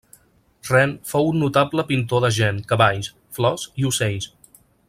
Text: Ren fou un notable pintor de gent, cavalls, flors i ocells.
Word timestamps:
Ren 0.69 0.95
fou 1.09 1.29
un 1.33 1.37
notable 1.43 1.85
pintor 1.91 2.25
de 2.25 2.33
gent, 2.41 2.65
cavalls, 2.75 3.15
flors 3.39 3.71
i 3.83 3.91
ocells. 3.93 4.31